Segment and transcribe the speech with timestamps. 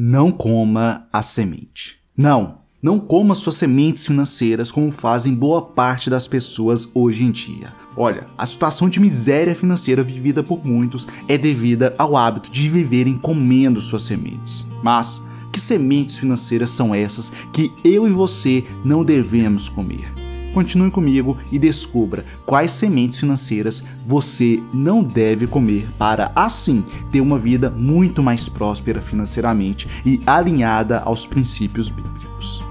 [0.00, 1.96] Não coma a semente.
[2.16, 7.74] Não, não coma suas sementes financeiras como fazem boa parte das pessoas hoje em dia.
[7.96, 13.18] Olha, a situação de miséria financeira vivida por muitos é devida ao hábito de viverem
[13.18, 14.64] comendo suas sementes.
[14.84, 15.20] Mas
[15.52, 20.17] que sementes financeiras são essas que eu e você não devemos comer?
[20.52, 27.38] Continue comigo e descubra quais sementes financeiras você não deve comer para, assim, ter uma
[27.38, 32.67] vida muito mais próspera financeiramente e alinhada aos princípios bíblicos.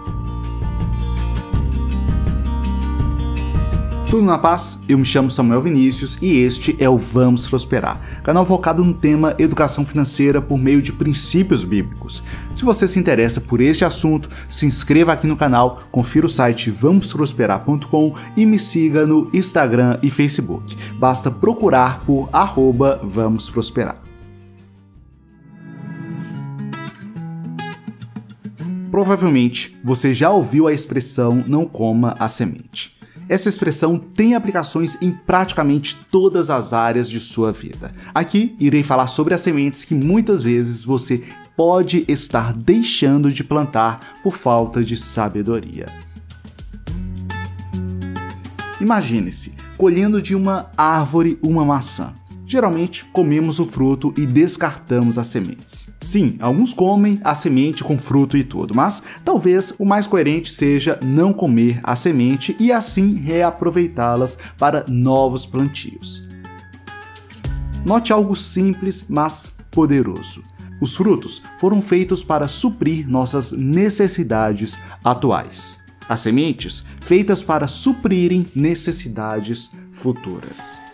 [4.10, 4.80] Tudo na paz?
[4.88, 9.36] Eu me chamo Samuel Vinícius e este é o Vamos Prosperar, canal focado no tema
[9.38, 12.24] educação financeira por meio de princípios bíblicos.
[12.56, 16.72] Se você se interessa por este assunto, se inscreva aqui no canal, confira o site
[16.72, 20.78] vamosprosperar.com e me siga no Instagram e Facebook.
[20.94, 24.02] Basta procurar por arroba Vamos Prosperar.
[28.90, 32.97] Provavelmente você já ouviu a expressão não coma a semente.
[33.30, 37.94] Essa expressão tem aplicações em praticamente todas as áreas de sua vida.
[38.14, 41.23] Aqui irei falar sobre as sementes que muitas vezes você
[41.56, 45.88] pode estar deixando de plantar por falta de sabedoria.
[48.80, 52.14] Imagine-se colhendo de uma árvore uma maçã.
[52.50, 55.90] Geralmente comemos o fruto e descartamos as sementes.
[56.00, 60.98] Sim, alguns comem a semente com fruto e tudo, mas talvez o mais coerente seja
[61.03, 66.25] não comer a semente e assim reaproveitá-las para novos plantios.
[67.86, 70.42] Note algo simples, mas poderoso.
[70.80, 75.78] Os frutos foram feitos para suprir nossas necessidades atuais.
[76.08, 80.87] As sementes feitas para suprirem necessidades futuras.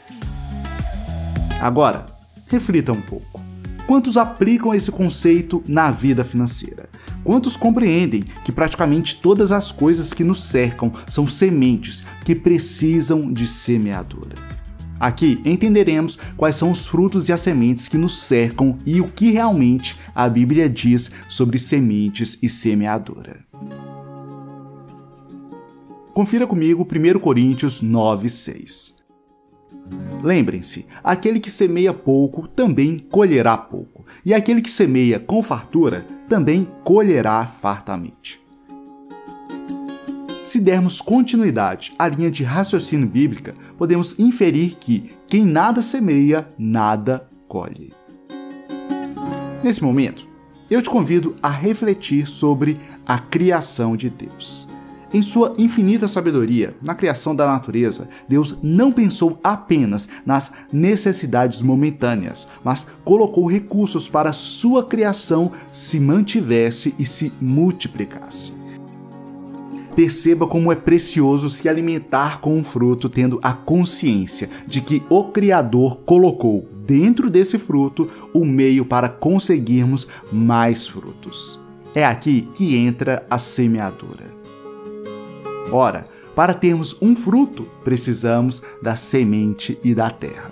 [1.63, 2.05] Agora,
[2.49, 3.41] reflita um pouco.
[3.87, 6.89] Quantos aplicam esse conceito na vida financeira?
[7.23, 13.47] Quantos compreendem que praticamente todas as coisas que nos cercam são sementes que precisam de
[13.47, 14.35] semeadura?
[14.99, 19.31] Aqui entenderemos quais são os frutos e as sementes que nos cercam e o que
[19.31, 23.39] realmente a Bíblia diz sobre sementes e semeadura.
[26.13, 29.02] Confira comigo 1 Coríntios 9, 6.
[30.23, 36.67] Lembrem-se: aquele que semeia pouco também colherá pouco, e aquele que semeia com fartura também
[36.83, 38.41] colherá fartamente.
[40.45, 47.27] Se dermos continuidade à linha de raciocínio bíblica, podemos inferir que quem nada semeia, nada
[47.47, 47.93] colhe.
[49.63, 50.27] Nesse momento,
[50.69, 54.67] eu te convido a refletir sobre a criação de Deus.
[55.13, 62.47] Em sua infinita sabedoria na criação da natureza, Deus não pensou apenas nas necessidades momentâneas,
[62.63, 68.53] mas colocou recursos para sua criação se mantivesse e se multiplicasse.
[69.95, 75.25] Perceba como é precioso se alimentar com um fruto tendo a consciência de que o
[75.25, 81.59] Criador colocou dentro desse fruto o meio para conseguirmos mais frutos.
[81.93, 84.42] É aqui que entra a semeadura.
[85.73, 90.51] Ora, para termos um fruto, precisamos da semente e da terra.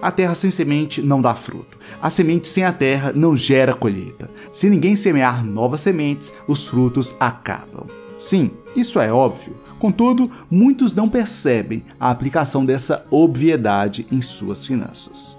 [0.00, 1.76] A terra sem semente não dá fruto.
[2.00, 4.30] A semente sem a terra não gera colheita.
[4.54, 7.86] Se ninguém semear novas sementes, os frutos acabam.
[8.18, 9.54] Sim, isso é óbvio.
[9.78, 15.38] Contudo, muitos não percebem a aplicação dessa obviedade em suas finanças.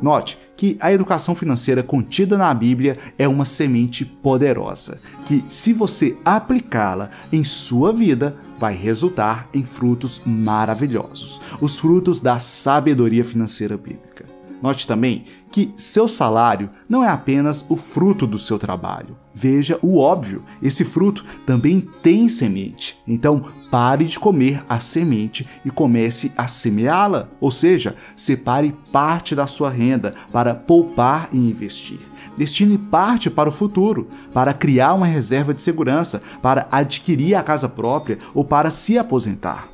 [0.00, 6.16] Note que a educação financeira contida na Bíblia é uma semente poderosa, que, se você
[6.24, 14.24] aplicá-la em sua vida, vai resultar em frutos maravilhosos os frutos da sabedoria financeira bíblica.
[14.62, 19.16] Note também que seu salário não é apenas o fruto do seu trabalho.
[19.32, 23.00] Veja o óbvio: esse fruto também tem semente.
[23.06, 27.28] Então, pare de comer a semente e comece a semeá-la.
[27.40, 32.00] Ou seja, separe parte da sua renda para poupar e investir.
[32.36, 37.68] Destine parte para o futuro, para criar uma reserva de segurança, para adquirir a casa
[37.68, 39.73] própria ou para se aposentar.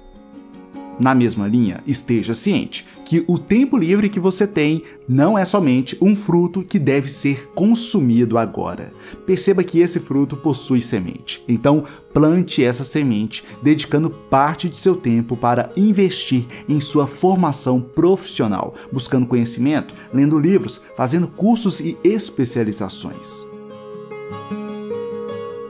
[1.00, 5.96] Na mesma linha, esteja ciente que o tempo livre que você tem não é somente
[5.98, 8.92] um fruto que deve ser consumido agora.
[9.24, 11.42] Perceba que esse fruto possui semente.
[11.48, 18.74] Então, plante essa semente, dedicando parte de seu tempo para investir em sua formação profissional,
[18.92, 23.46] buscando conhecimento, lendo livros, fazendo cursos e especializações.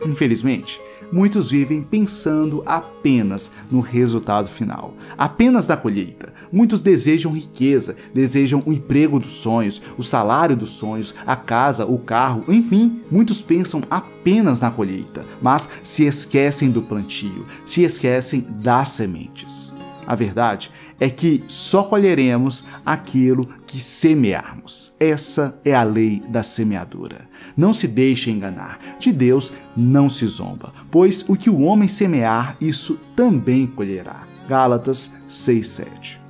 [0.04, 0.80] Infelizmente,
[1.12, 8.72] muitos vivem pensando apenas no resultado final, apenas da colheita, Muitos desejam riqueza, desejam o
[8.72, 14.60] emprego dos sonhos, o salário dos sonhos, a casa, o carro, enfim, muitos pensam apenas
[14.60, 19.72] na colheita, mas se esquecem do plantio, se esquecem das sementes.
[20.06, 24.94] A verdade é que só colheremos aquilo que semearmos.
[25.00, 27.26] Essa é a lei da semeadura.
[27.56, 28.78] Não se deixe enganar.
[28.98, 34.28] De Deus não se zomba, pois o que o homem semear, isso também colherá.
[34.46, 36.20] Gálatas 6:7.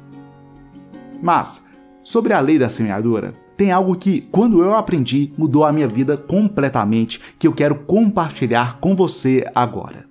[1.20, 1.66] Mas
[2.02, 6.16] sobre a lei da semeadura, tem algo que, quando eu aprendi, mudou a minha vida
[6.16, 10.08] completamente, que eu quero compartilhar com você agora.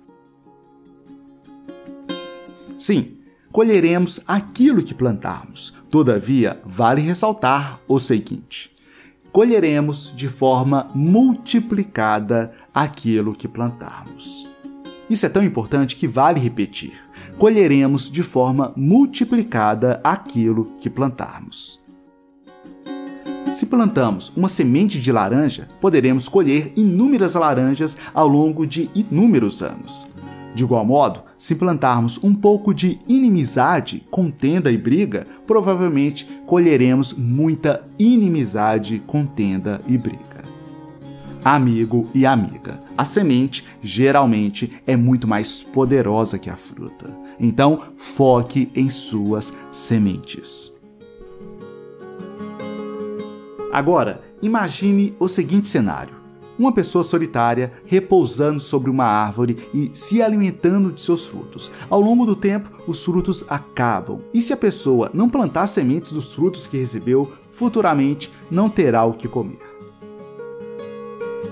[2.78, 3.19] Sim,
[3.52, 5.74] colheremos aquilo que plantarmos.
[5.88, 8.70] Todavia, vale ressaltar o seguinte:
[9.32, 14.48] colheremos de forma multiplicada aquilo que plantarmos.
[15.08, 16.92] Isso é tão importante que vale repetir.
[17.36, 21.80] Colheremos de forma multiplicada aquilo que plantarmos.
[23.50, 30.06] Se plantamos uma semente de laranja, poderemos colher inúmeras laranjas ao longo de inúmeros anos.
[30.54, 37.84] De igual modo, se plantarmos um pouco de inimizade, contenda e briga, provavelmente colheremos muita
[37.98, 40.44] inimizade, contenda e briga.
[41.42, 47.16] Amigo e amiga, a semente geralmente é muito mais poderosa que a fruta.
[47.38, 50.70] Então, foque em suas sementes.
[53.72, 56.19] Agora, imagine o seguinte cenário
[56.60, 61.70] uma pessoa solitária repousando sobre uma árvore e se alimentando de seus frutos.
[61.88, 66.34] Ao longo do tempo, os frutos acabam, e se a pessoa não plantar sementes dos
[66.34, 69.58] frutos que recebeu, futuramente não terá o que comer.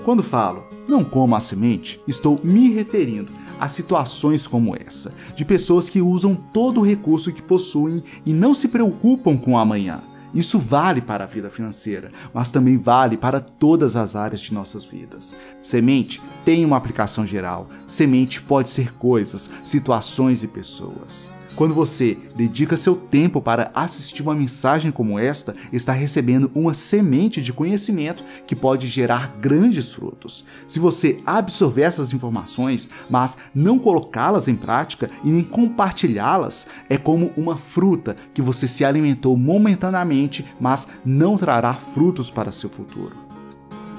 [0.05, 5.89] Quando falo não coma a semente, estou me referindo a situações como essa, de pessoas
[5.89, 10.01] que usam todo o recurso que possuem e não se preocupam com o amanhã.
[10.33, 14.85] Isso vale para a vida financeira, mas também vale para todas as áreas de nossas
[14.85, 15.35] vidas.
[15.61, 17.67] Semente tem uma aplicação geral.
[17.87, 21.29] Semente pode ser coisas, situações e pessoas.
[21.59, 27.41] Quando você dedica seu tempo para assistir uma mensagem como esta, está recebendo uma semente
[27.41, 30.45] de conhecimento que pode gerar grandes frutos.
[30.65, 37.33] Se você absorver essas informações, mas não colocá-las em prática e nem compartilhá-las, é como
[37.35, 43.28] uma fruta que você se alimentou momentaneamente, mas não trará frutos para seu futuro.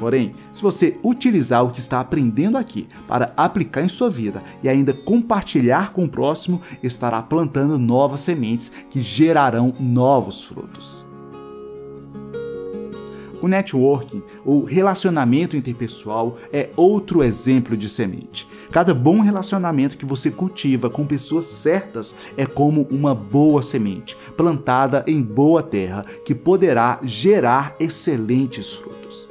[0.00, 4.68] Porém, se você utilizar o que está aprendendo aqui para aplicar em sua vida e
[4.68, 11.04] ainda compartilhar com o próximo, estará plantando novas sementes que gerarão novos frutos.
[13.42, 18.48] O networking, ou relacionamento interpessoal, é outro exemplo de semente.
[18.70, 25.04] Cada bom relacionamento que você cultiva com pessoas certas é como uma boa semente, plantada
[25.06, 29.29] em boa terra, que poderá gerar excelentes frutos.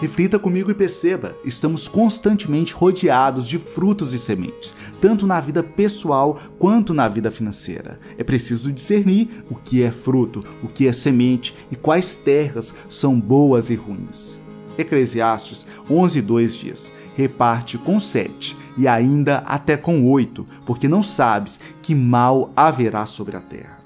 [0.00, 6.38] Reflita comigo e perceba: estamos constantemente rodeados de frutos e sementes, tanto na vida pessoal
[6.58, 7.98] quanto na vida financeira.
[8.18, 13.18] É preciso discernir o que é fruto, o que é semente e quais terras são
[13.18, 14.40] boas e ruins.
[14.76, 21.94] Eclesiastes 11:2 diz: reparte com sete, e ainda até com oito, porque não sabes que
[21.94, 23.83] mal haverá sobre a terra.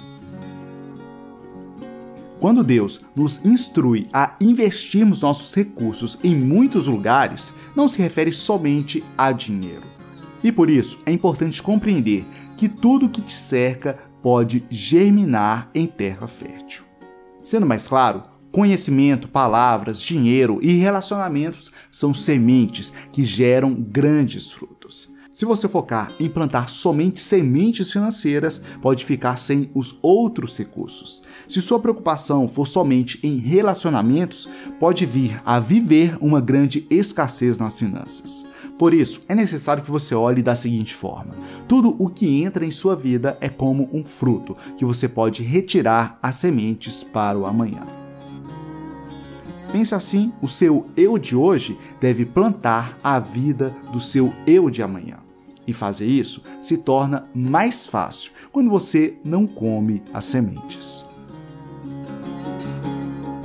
[2.41, 9.03] Quando Deus nos instrui a investirmos nossos recursos em muitos lugares, não se refere somente
[9.17, 9.83] a dinheiro.
[10.43, 12.25] E por isso é importante compreender
[12.57, 16.85] que tudo que te cerca pode germinar em terra fértil.
[17.43, 18.23] Sendo mais claro,
[18.53, 24.78] conhecimento, palavras, dinheiro e relacionamentos são sementes que geram grandes frutos.
[25.39, 31.23] Se você focar em plantar somente sementes financeiras, pode ficar sem os outros recursos.
[31.49, 34.49] Se sua preocupação for somente em relacionamentos,
[34.81, 38.45] pode vir a viver uma grande escassez nas finanças.
[38.77, 41.37] Por isso, é necessário que você olhe da seguinte forma:
[41.69, 46.19] tudo o que entra em sua vida é como um fruto que você pode retirar
[46.21, 47.87] as sementes para o amanhã.
[49.71, 54.83] Pense assim: o seu eu de hoje deve plantar a vida do seu eu de
[54.83, 55.28] amanhã.
[55.69, 61.05] E fazer isso se torna mais fácil quando você não come as sementes.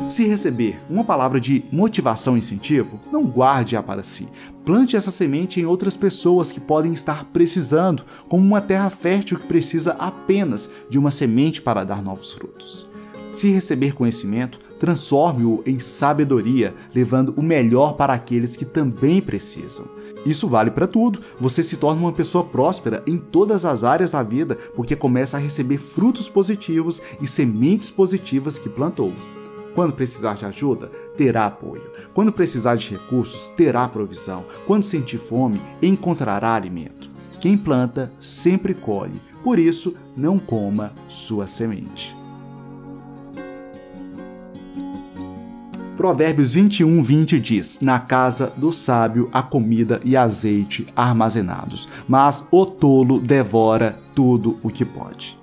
[0.08, 4.30] Se receber uma palavra de motivação e incentivo, não guarde-a para si.
[4.64, 9.48] Plante essa semente em outras pessoas que podem estar precisando, como uma terra fértil que
[9.48, 12.88] precisa apenas de uma semente para dar novos frutos.
[13.34, 19.88] Se receber conhecimento, transforme-o em sabedoria, levando o melhor para aqueles que também precisam.
[20.26, 21.20] Isso vale para tudo.
[21.40, 25.40] Você se torna uma pessoa próspera em todas as áreas da vida porque começa a
[25.40, 29.14] receber frutos positivos e sementes positivas que plantou.
[29.76, 31.92] Quando precisar de ajuda, terá apoio.
[32.14, 34.46] Quando precisar de recursos, terá provisão.
[34.68, 37.10] Quando sentir fome, encontrará alimento.
[37.40, 39.20] Quem planta sempre colhe.
[39.44, 42.23] Por isso, não coma sua semente.
[45.96, 52.66] Provérbios 21, 20 diz: Na casa do sábio há comida e azeite armazenados, mas o
[52.66, 55.43] tolo devora tudo o que pode.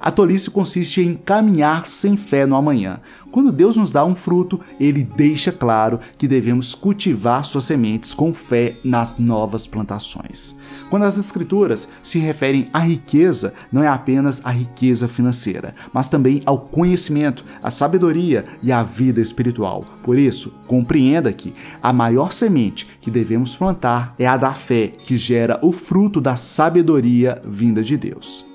[0.00, 3.00] A tolice consiste em caminhar sem fé no amanhã.
[3.30, 8.32] Quando Deus nos dá um fruto, ele deixa claro que devemos cultivar suas sementes com
[8.32, 10.56] fé nas novas plantações.
[10.88, 16.42] Quando as Escrituras se referem à riqueza, não é apenas a riqueza financeira, mas também
[16.46, 19.84] ao conhecimento, à sabedoria e à vida espiritual.
[20.02, 21.52] Por isso, compreenda que
[21.82, 26.36] a maior semente que devemos plantar é a da fé, que gera o fruto da
[26.36, 28.48] sabedoria vinda de Deus.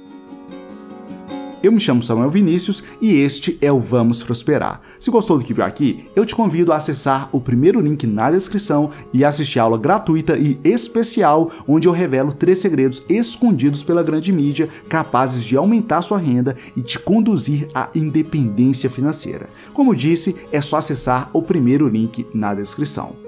[1.64, 4.82] Eu me chamo Samuel Vinícius e este é o Vamos Prosperar.
[5.00, 8.30] Se gostou do que viu aqui, eu te convido a acessar o primeiro link na
[8.30, 14.04] descrição e assistir a aula gratuita e especial onde eu revelo três segredos escondidos pela
[14.04, 19.50] grande mídia capazes de aumentar sua renda e te conduzir à independência financeira.
[19.74, 23.23] Como disse, é só acessar o primeiro link na descrição.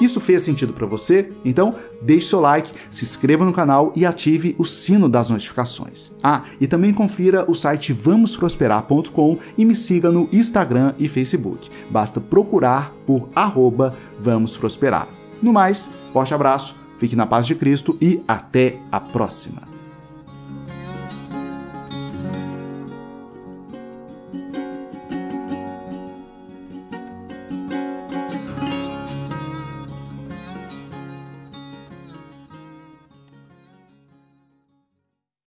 [0.00, 1.30] Isso fez sentido para você?
[1.44, 6.12] Então, deixe seu like, se inscreva no canal e ative o sino das notificações.
[6.22, 11.68] Ah, e também confira o site vamosprosperar.com e me siga no Instagram e Facebook.
[11.90, 13.96] Basta procurar por arroba.
[15.40, 19.67] No mais, forte abraço, fique na paz de Cristo e até a próxima.